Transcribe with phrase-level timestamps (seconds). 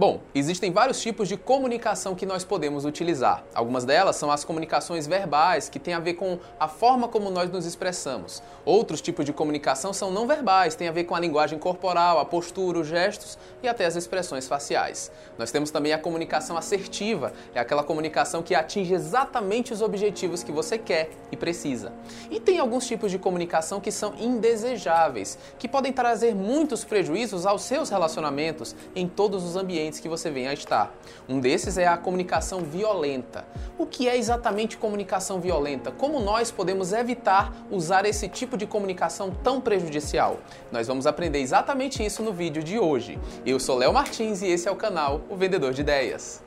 [0.00, 3.44] Bom, existem vários tipos de comunicação que nós podemos utilizar.
[3.54, 7.50] Algumas delas são as comunicações verbais, que têm a ver com a forma como nós
[7.50, 8.42] nos expressamos.
[8.64, 12.24] Outros tipos de comunicação são não verbais, têm a ver com a linguagem corporal, a
[12.24, 15.12] postura, os gestos e até as expressões faciais.
[15.36, 20.50] Nós temos também a comunicação assertiva, é aquela comunicação que atinge exatamente os objetivos que
[20.50, 21.92] você quer e precisa.
[22.30, 27.60] E tem alguns tipos de comunicação que são indesejáveis, que podem trazer muitos prejuízos aos
[27.64, 30.94] seus relacionamentos em todos os ambientes ambientes que você venha a estar.
[31.28, 33.44] Um desses é a comunicação violenta.
[33.76, 35.90] O que é exatamente comunicação violenta?
[35.90, 40.38] Como nós podemos evitar usar esse tipo de comunicação tão prejudicial?
[40.70, 43.18] Nós vamos aprender exatamente isso no vídeo de hoje.
[43.44, 46.40] Eu sou Léo Martins e esse é o canal O Vendedor de Ideias.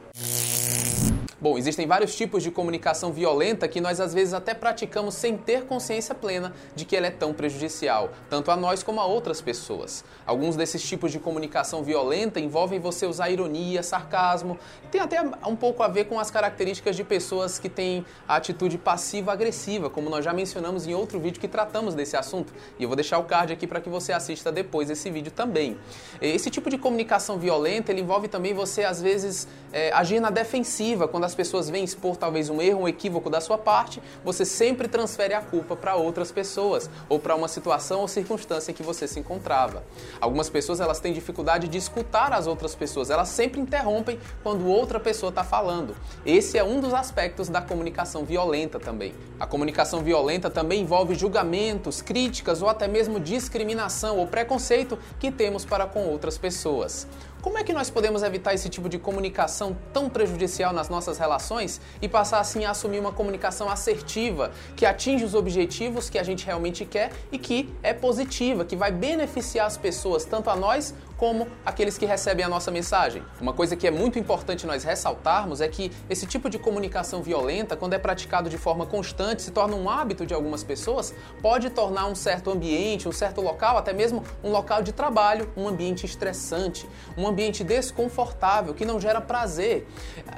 [1.44, 5.66] Bom, existem vários tipos de comunicação violenta que nós às vezes até praticamos sem ter
[5.66, 10.06] consciência plena de que ela é tão prejudicial, tanto a nós como a outras pessoas.
[10.26, 14.58] Alguns desses tipos de comunicação violenta envolvem você usar ironia, sarcasmo,
[14.90, 18.78] tem até um pouco a ver com as características de pessoas que têm a atitude
[18.78, 22.96] passiva-agressiva, como nós já mencionamos em outro vídeo que tratamos desse assunto, e eu vou
[22.96, 25.78] deixar o card aqui para que você assista depois esse vídeo também.
[26.22, 31.26] Esse tipo de comunicação violenta, envolve também você às vezes é, agir na defensiva, quando
[31.26, 34.88] as as pessoas vêm expor talvez um erro, um equívoco da sua parte, você sempre
[34.88, 39.08] transfere a culpa para outras pessoas ou para uma situação ou circunstância em que você
[39.08, 39.84] se encontrava.
[40.22, 45.00] Algumas pessoas elas têm dificuldade de escutar as outras pessoas, elas sempre interrompem quando outra
[45.00, 45.96] pessoa está falando.
[46.24, 49.16] Esse é um dos aspectos da comunicação violenta também.
[49.40, 55.66] A comunicação violenta também envolve julgamentos, críticas ou até mesmo discriminação ou preconceito que temos
[55.66, 57.08] para com outras pessoas.
[57.44, 61.82] Como é que nós podemos evitar esse tipo de comunicação tão prejudicial nas nossas relações
[62.02, 66.46] e passar assim a assumir uma comunicação assertiva que atinge os objetivos que a gente
[66.46, 71.48] realmente quer e que é positiva, que vai beneficiar as pessoas, tanto a nós como
[71.66, 73.24] aqueles que recebem a nossa mensagem.
[73.40, 77.78] Uma coisa que é muito importante nós ressaltarmos é que esse tipo de comunicação violenta,
[77.78, 82.08] quando é praticado de forma constante, se torna um hábito de algumas pessoas, pode tornar
[82.08, 86.86] um certo ambiente, um certo local, até mesmo um local de trabalho, um ambiente estressante,
[87.18, 89.88] um ambiente desconfortável, que não gera prazer.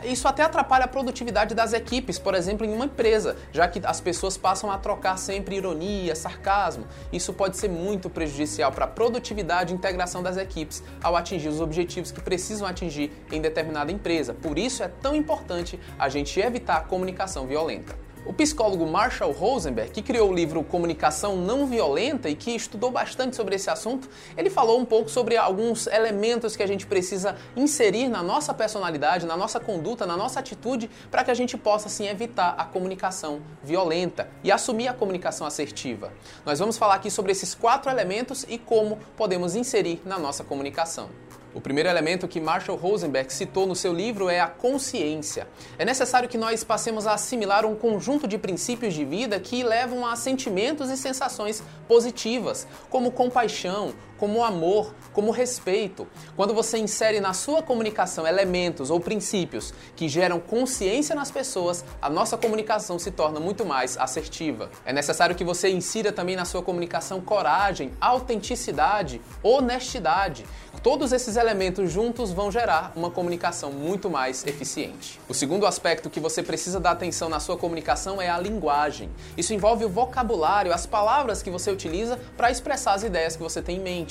[0.03, 3.99] Isso até atrapalha a produtividade das equipes, por exemplo, em uma empresa, já que as
[3.99, 6.85] pessoas passam a trocar sempre ironia, sarcasmo.
[7.11, 11.61] Isso pode ser muito prejudicial para a produtividade e integração das equipes ao atingir os
[11.61, 14.33] objetivos que precisam atingir em determinada empresa.
[14.33, 18.04] Por isso é tão importante a gente evitar a comunicação violenta.
[18.25, 23.35] O psicólogo Marshall Rosenberg, que criou o livro Comunicação Não Violenta e que estudou bastante
[23.35, 28.09] sobre esse assunto, ele falou um pouco sobre alguns elementos que a gente precisa inserir
[28.09, 32.07] na nossa personalidade, na nossa conduta, na nossa atitude, para que a gente possa assim
[32.07, 36.11] evitar a comunicação violenta e assumir a comunicação assertiva.
[36.43, 41.09] Nós vamos falar aqui sobre esses quatro elementos e como podemos inserir na nossa comunicação.
[41.55, 45.47] O primeiro elemento que Marshall Rosenberg citou no seu livro é a consciência.
[45.79, 50.05] É necessário que nós passemos a assimilar um conjunto de princípios de vida que levam
[50.05, 56.07] a sentimentos e sensações positivas, como compaixão, como amor, como respeito.
[56.35, 62.09] Quando você insere na sua comunicação elementos ou princípios que geram consciência nas pessoas, a
[62.09, 64.69] nossa comunicação se torna muito mais assertiva.
[64.85, 70.45] É necessário que você insira também na sua comunicação coragem, autenticidade, honestidade.
[70.83, 75.19] Todos esses elementos juntos vão gerar uma comunicação muito mais eficiente.
[75.27, 79.09] O segundo aspecto que você precisa dar atenção na sua comunicação é a linguagem.
[79.35, 83.61] Isso envolve o vocabulário, as palavras que você utiliza para expressar as ideias que você
[83.61, 84.04] tem em mente.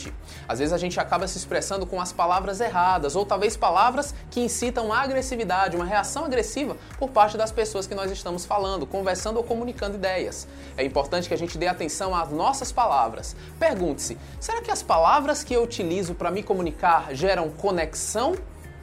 [0.49, 4.41] Às vezes a gente acaba se expressando com as palavras erradas ou talvez palavras que
[4.41, 9.44] incitam agressividade, uma reação agressiva por parte das pessoas que nós estamos falando, conversando ou
[9.44, 10.47] comunicando ideias.
[10.77, 13.37] É importante que a gente dê atenção às nossas palavras.
[13.59, 18.34] Pergunte-se: será que as palavras que eu utilizo para me comunicar geram conexão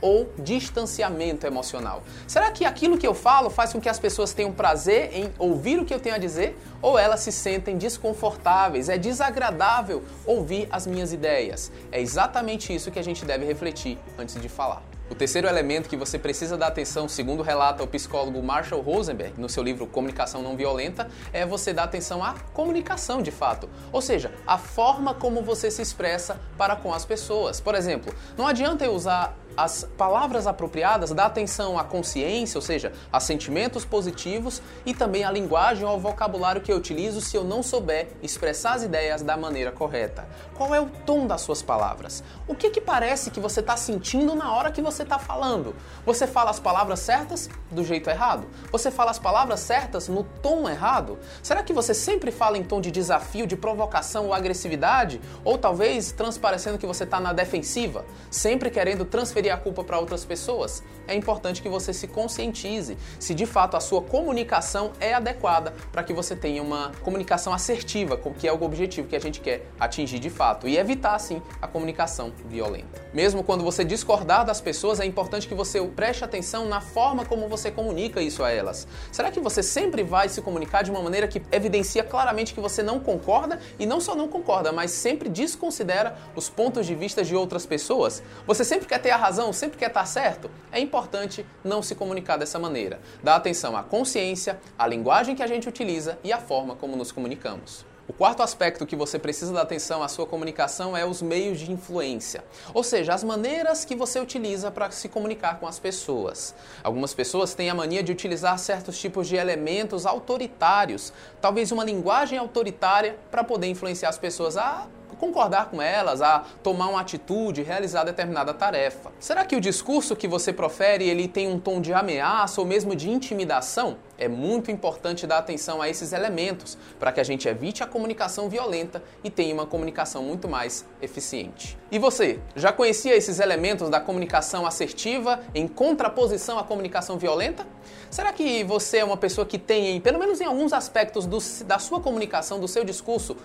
[0.01, 2.03] ou distanciamento emocional?
[2.27, 5.79] Será que aquilo que eu falo faz com que as pessoas tenham prazer em ouvir
[5.79, 8.89] o que eu tenho a dizer ou elas se sentem desconfortáveis?
[8.89, 11.71] É desagradável ouvir as minhas ideias?
[11.91, 14.81] É exatamente isso que a gente deve refletir antes de falar.
[15.11, 19.49] O terceiro elemento que você precisa dar atenção, segundo relata o psicólogo Marshall Rosenberg no
[19.49, 23.69] seu livro Comunicação Não Violenta, é você dar atenção à comunicação de fato.
[23.91, 27.59] Ou seja, a forma como você se expressa para com as pessoas.
[27.59, 32.91] Por exemplo, não adianta eu usar as palavras apropriadas dá atenção à consciência, ou seja,
[33.11, 37.43] a sentimentos positivos e também à linguagem ou ao vocabulário que eu utilizo se eu
[37.43, 40.27] não souber expressar as ideias da maneira correta.
[40.55, 42.23] Qual é o tom das suas palavras?
[42.47, 45.75] O que, que parece que você está sentindo na hora que você está falando?
[46.05, 48.47] Você fala as palavras certas do jeito errado?
[48.71, 51.19] Você fala as palavras certas no tom errado?
[51.41, 55.21] Será que você sempre fala em tom de desafio, de provocação ou agressividade?
[55.43, 60.25] Ou talvez transparecendo que você está na defensiva, sempre querendo transferir a culpa para outras
[60.25, 60.83] pessoas.
[61.07, 66.03] É importante que você se conscientize se de fato a sua comunicação é adequada para
[66.03, 70.19] que você tenha uma comunicação assertiva, que é o objetivo que a gente quer atingir
[70.19, 73.01] de fato, e evitar assim a comunicação violenta.
[73.13, 74.61] Mesmo quando você discordar das
[74.91, 78.87] pessoas, é importante que você preste atenção na forma como você comunica isso a elas.
[79.11, 82.83] Será que você sempre vai se comunicar de uma maneira que evidencia claramente que você
[82.83, 87.35] não concorda e não só não concorda, mas sempre desconsidera os pontos de vista de
[87.35, 88.21] outras pessoas?
[88.45, 90.51] Você sempre quer ter a razão, sempre quer estar certo?
[90.71, 92.99] É importante não se comunicar dessa maneira.
[93.23, 97.11] Dá atenção à consciência, à linguagem que a gente utiliza e à forma como nos
[97.11, 97.90] comunicamos.
[98.11, 101.71] O quarto aspecto que você precisa dar atenção à sua comunicação é os meios de
[101.71, 102.43] influência,
[102.73, 106.53] ou seja, as maneiras que você utiliza para se comunicar com as pessoas.
[106.83, 112.37] Algumas pessoas têm a mania de utilizar certos tipos de elementos autoritários, talvez uma linguagem
[112.37, 118.03] autoritária, para poder influenciar as pessoas a concordar com elas, a tomar uma atitude, realizar
[118.03, 119.11] determinada tarefa.
[119.19, 122.95] Será que o discurso que você profere ele tem um tom de ameaça ou mesmo
[122.95, 123.97] de intimidação?
[124.17, 128.47] É muito importante dar atenção a esses elementos para que a gente evite a comunicação
[128.47, 131.77] violenta e tenha uma comunicação muito mais eficiente.
[131.91, 137.65] E você, já conhecia esses elementos da comunicação assertiva em contraposição à comunicação violenta?
[138.11, 141.79] Será que você é uma pessoa que tem, pelo menos em alguns aspectos do, da
[141.79, 143.35] sua comunicação, do seu discurso,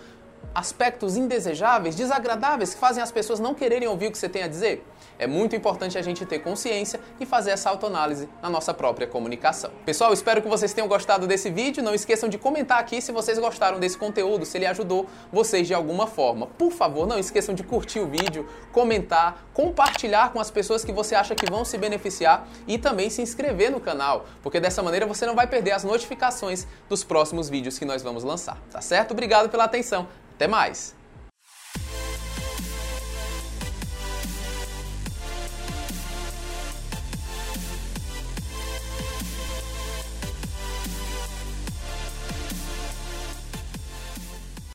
[0.57, 4.49] aspectos indesejáveis, desagradáveis que fazem as pessoas não quererem ouvir o que você tem a
[4.49, 4.83] dizer?
[5.19, 9.71] É muito importante a gente ter consciência e fazer essa autoanálise na nossa própria comunicação.
[9.85, 11.83] Pessoal, espero que vocês tenham gostado desse vídeo.
[11.83, 15.75] Não esqueçam de comentar aqui se vocês gostaram desse conteúdo, se ele ajudou vocês de
[15.75, 16.47] alguma forma.
[16.47, 21.15] Por favor, não esqueçam de curtir o vídeo, comentar, compartilhar com as pessoas que você
[21.15, 25.27] acha que vão se beneficiar e também se inscrever no canal, porque dessa maneira você
[25.27, 29.13] não vai perder as notificações dos próximos vídeos que nós vamos lançar, tá certo?
[29.13, 30.09] Obrigado pela atenção.
[30.37, 30.95] Até mais!